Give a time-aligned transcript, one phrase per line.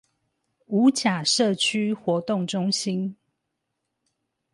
[0.65, 3.15] 五甲社區活動中心